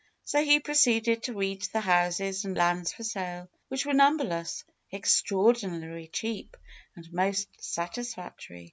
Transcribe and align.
So 0.23 0.43
he 0.43 0.59
proceeded 0.59 1.21
to 1.21 1.37
read 1.37 1.61
the 1.61 1.81
houses 1.81 2.43
and 2.43 2.57
lands 2.57 2.91
for 2.91 3.03
sale, 3.03 3.47
which 3.67 3.85
were 3.85 3.93
numberless, 3.93 4.63
extraordinarily 4.91 6.07
cheap, 6.07 6.57
and 6.95 7.07
most 7.13 7.47
satisfactory. 7.63 8.59